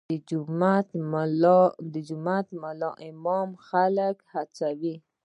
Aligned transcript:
د 0.09 0.13
جومات 2.09 2.47
ملا 2.61 2.91
امامان 3.09 3.47
خلک 3.67 4.15
هڅوي؟ 4.33 4.95